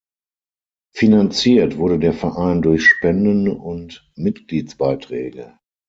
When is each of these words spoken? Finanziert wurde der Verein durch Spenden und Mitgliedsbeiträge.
Finanziert 0.95 1.77
wurde 1.77 1.99
der 1.99 2.13
Verein 2.13 2.63
durch 2.63 2.83
Spenden 2.87 3.47
und 3.49 4.09
Mitgliedsbeiträge. 4.15 5.59